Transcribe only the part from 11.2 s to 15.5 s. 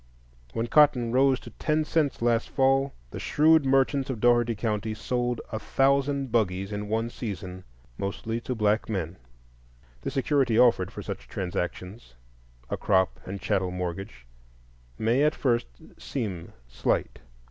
transactions—a crop and chattel mortgage—may at